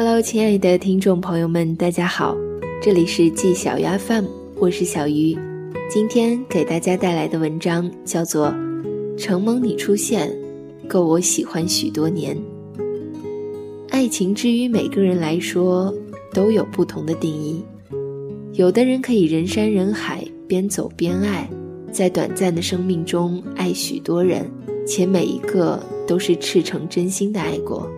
[0.00, 2.36] Hello，亲爱的听众朋友们，大家好，
[2.80, 5.36] 这里是季小鱼 FM，我是小鱼。
[5.90, 8.46] 今天给大家带来的文章叫做
[9.16, 10.32] 《承蒙你出现，
[10.86, 12.36] 够我喜欢许多年》。
[13.90, 15.92] 爱情之于每个人来说
[16.32, 17.60] 都有不同的定义，
[18.52, 21.50] 有的人可以人山人海，边走边爱，
[21.90, 24.48] 在短暂的生命中爱许多人，
[24.86, 27.90] 且每一个都是赤诚真心的爱过。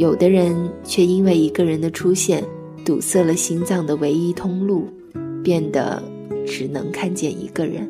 [0.00, 2.42] 有的人却因为一个人的出现，
[2.86, 4.88] 堵塞了心脏的唯一通路，
[5.44, 6.02] 变得
[6.46, 7.86] 只能看见一个人。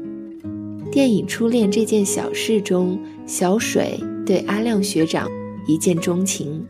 [0.91, 3.97] 电影《初恋这件小事》中，小水
[4.27, 5.29] 对阿亮学长
[5.69, 6.61] 一见钟情，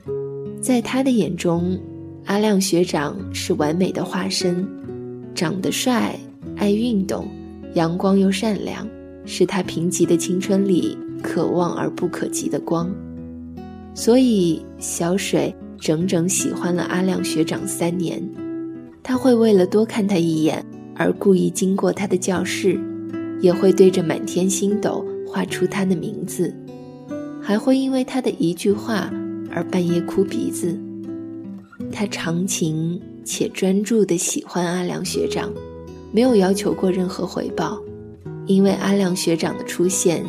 [0.60, 1.80] 在他的眼中，
[2.26, 4.68] 阿亮学长是完美的化身，
[5.34, 6.20] 长得帅，
[6.54, 7.26] 爱运动，
[7.72, 8.86] 阳光又善良，
[9.24, 12.95] 是他贫瘠的青春里可望而不可及的光。
[13.94, 18.23] 所以，小水整整喜欢了阿亮学长三年。
[19.02, 22.78] 他会为了多看他一眼而故意经过他的教室，
[23.40, 26.54] 也会对着满天星斗画出他的名字，
[27.40, 29.10] 还会因为他的一句话
[29.50, 30.78] 而半夜哭鼻子。
[31.90, 35.50] 他长情且专注地喜欢阿亮学长，
[36.12, 37.80] 没有要求过任何回报，
[38.46, 40.24] 因为阿亮学长的出现，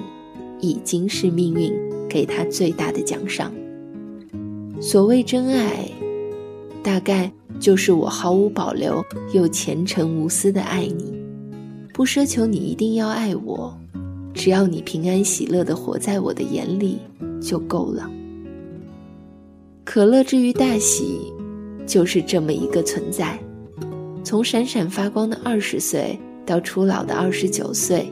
[0.59, 1.91] 已经是命运。
[2.12, 3.54] 给他最大的奖赏。
[4.81, 5.88] 所谓真爱，
[6.84, 11.14] 大概就是我毫无保留又虔诚无私的爱你，
[11.94, 13.73] 不奢求你一定要爱我，
[14.34, 17.00] 只要你平安喜乐的活在我的眼里
[17.42, 18.09] 就够了。
[19.86, 21.32] 可乐之于大喜，
[21.88, 23.39] 就是这么一个存在。
[24.23, 28.12] 从闪闪发光的二十岁到初老的二十九岁，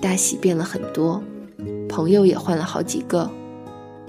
[0.00, 1.22] 大喜变了很多。
[1.94, 3.30] 朋友也换了好几个，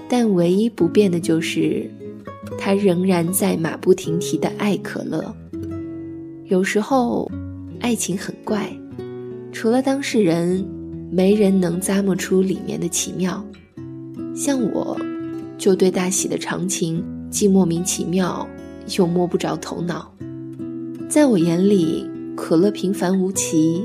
[0.08, 1.88] 但唯一不变的就是，
[2.58, 5.32] 他仍然在马不停蹄的爱可乐。
[6.46, 7.30] 有时候，
[7.78, 8.76] 爱情很怪，
[9.52, 10.66] 除了当事人，
[11.12, 13.46] 没人能咂摸出里面的奇妙。
[14.34, 14.98] 像我，
[15.56, 18.44] 就对大喜的长情既莫名其妙，
[18.98, 20.12] 又摸不着头脑。
[21.08, 22.04] 在我眼里，
[22.36, 23.84] 可乐平凡无奇，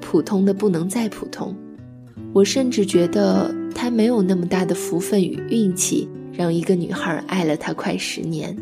[0.00, 1.54] 普通的不能再普通。
[2.36, 8.54] 我甚至觉得他没有那么大的福分与运气，让一个女孩爱了他快十年。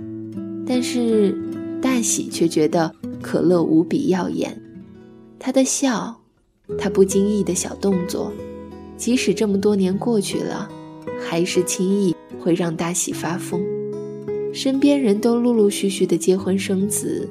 [0.64, 1.36] 但是
[1.82, 4.56] 大喜却觉得可乐无比耀眼，
[5.40, 6.16] 他的笑，
[6.78, 8.32] 他不经意的小动作，
[8.96, 10.70] 即使这么多年过去了，
[11.20, 13.60] 还是轻易会让大喜发疯。
[14.52, 17.28] 身边人都陆陆续续的结婚生子，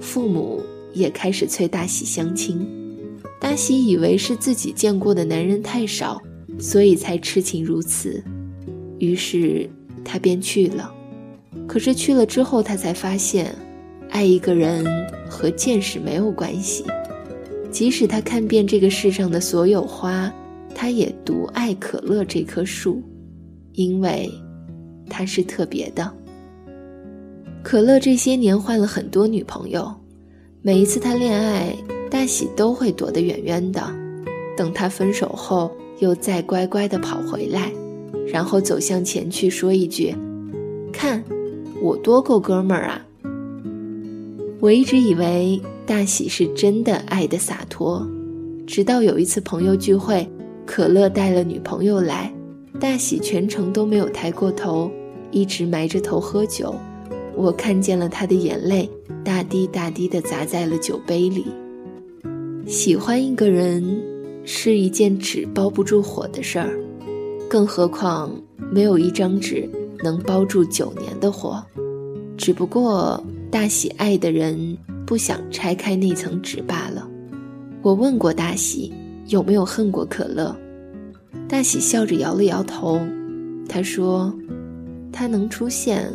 [0.00, 0.62] 父母
[0.94, 2.66] 也开始催大喜相亲。
[3.42, 6.22] 大喜以为是自己见过的男人太少，
[6.60, 8.22] 所以才痴情如此，
[9.00, 9.68] 于是
[10.04, 10.94] 他便去了。
[11.66, 13.52] 可是去了之后，他才发现，
[14.10, 14.86] 爱一个人
[15.28, 16.84] 和见识没有关系。
[17.72, 20.32] 即使他看遍这个世上的所有花，
[20.72, 23.02] 他也独爱可乐这棵树，
[23.72, 24.30] 因为
[25.10, 26.08] 它是特别的。
[27.60, 29.92] 可乐这些年换了很多女朋友，
[30.62, 31.74] 每一次他恋爱。
[32.12, 33.82] 大喜都会躲得远远的，
[34.54, 37.72] 等他分手后，又再乖乖地跑回来，
[38.30, 40.14] 然后走向前去说一句
[40.92, 41.24] ：“看，
[41.80, 43.06] 我多够哥们儿啊！”
[44.60, 48.06] 我一直以为大喜是真的爱的洒脱，
[48.66, 50.28] 直到有一次朋友聚会，
[50.66, 52.30] 可乐带了女朋友来，
[52.78, 54.90] 大喜全程都没有抬过头，
[55.30, 56.74] 一直埋着头喝酒，
[57.34, 58.86] 我看见了他的眼泪
[59.24, 61.46] 大滴大滴地砸在了酒杯里。
[62.66, 63.82] 喜欢一个人
[64.44, 66.78] 是一件纸包不住火的事儿，
[67.48, 68.32] 更何况
[68.70, 69.68] 没有一张纸
[70.02, 71.62] 能包住九年的火。
[72.36, 77.08] 只不过大喜爱的人不想拆开那层纸罢了。
[77.82, 78.92] 我问过大喜
[79.26, 80.56] 有没有恨过可乐，
[81.48, 83.00] 大喜笑着摇了摇头。
[83.68, 84.32] 他说
[85.12, 86.08] ：“他能出现，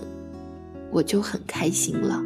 [0.92, 2.24] 我就很开心了。”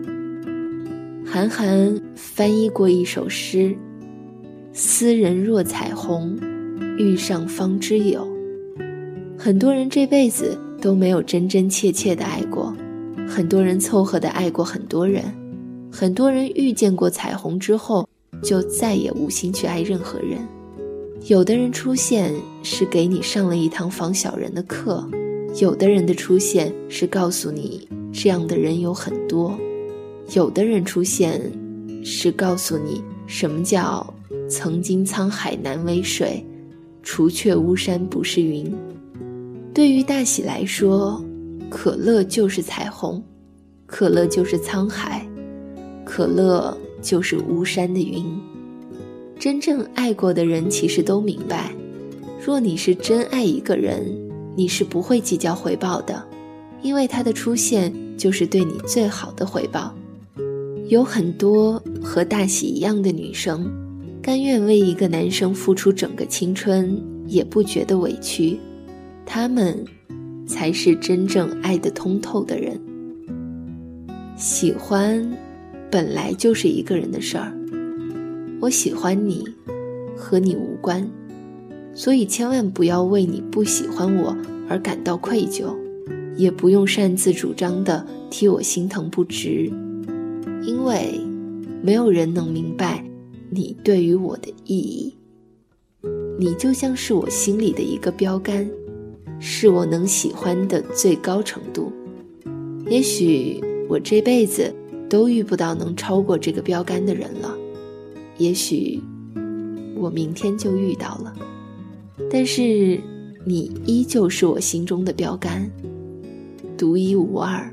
[1.25, 3.75] 韩寒翻译过一首诗。
[4.73, 6.39] 斯人若彩虹，
[6.97, 8.25] 遇上方知有。
[9.37, 12.73] 很多人这辈子都没有真真切切的爱过，
[13.27, 15.25] 很多人凑合的爱过很多人，
[15.91, 18.07] 很多人遇见过彩虹之后，
[18.41, 20.39] 就再也无心去爱任何人。
[21.27, 22.33] 有的人出现
[22.63, 25.05] 是给你上了一堂防小人的课，
[25.59, 29.53] 有的人的出现是告诉你这样的人有很多，
[30.33, 31.41] 有的人出现
[32.05, 34.13] 是告诉你什么叫。
[34.51, 36.45] 曾经沧海难为水，
[37.01, 38.69] 除却巫山不是云。
[39.73, 41.23] 对于大喜来说，
[41.69, 43.23] 可乐就是彩虹，
[43.85, 45.25] 可乐就是沧海，
[46.03, 48.25] 可乐就是巫山的云。
[49.39, 51.71] 真正爱过的人其实都明白，
[52.45, 54.05] 若你是真爱一个人，
[54.57, 56.21] 你是不会计较回报的，
[56.81, 59.95] 因为他的出现就是对你最好的回报。
[60.89, 63.71] 有很多和大喜一样的女生，
[64.21, 66.95] 甘愿为一个男生付出整个青春，
[67.25, 68.59] 也不觉得委屈。
[69.25, 69.83] 他们，
[70.45, 72.79] 才是真正爱得通透的人。
[74.35, 75.27] 喜欢，
[75.89, 77.51] 本来就是一个人的事儿。
[78.59, 79.43] 我喜欢你，
[80.15, 81.09] 和你无关，
[81.95, 84.37] 所以千万不要为你不喜欢我
[84.69, 85.75] 而感到愧疚，
[86.35, 89.71] 也不用擅自主张的替我心疼不值，
[90.63, 91.19] 因为
[91.81, 93.03] 没有人能明白
[93.53, 95.13] 你对于我的意义。
[96.39, 98.67] 你就像是我心里的一个标杆，
[99.39, 101.91] 是我能喜欢的最高程度。
[102.87, 104.73] 也许我这辈子
[105.09, 107.55] 都遇不到能超过这个标杆的人了。
[108.37, 108.99] 也许
[109.95, 111.35] 我明天就遇到了，
[112.31, 112.99] 但是
[113.45, 115.69] 你依旧是我心中的标杆，
[116.77, 117.71] 独一无二，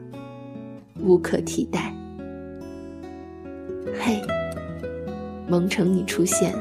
[1.00, 1.94] 无可替代。
[5.48, 6.54] 蒙城，你出现，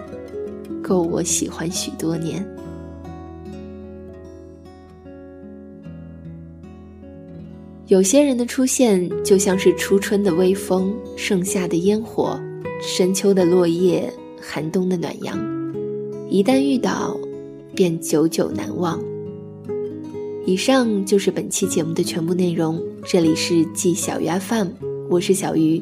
[0.82, 2.46] 够我喜欢许多年。
[7.88, 12.40] 有些人的出现，就像是初春的微风，盛夏的烟火。
[12.80, 15.36] 深秋的落叶，寒冬的暖阳，
[16.30, 17.20] 一旦遇到，
[17.74, 19.02] 便久久难忘。
[20.46, 22.80] 以上就是本期节目的全部内容。
[23.04, 24.68] 这里是季小鱼 FM，
[25.10, 25.82] 我是小鱼，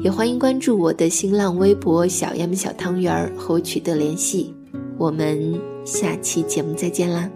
[0.00, 4.54] 也欢迎关注我的新浪微博“小 M 小汤圆儿”和我取得联系。
[4.96, 7.28] 我们下期节目再见啦！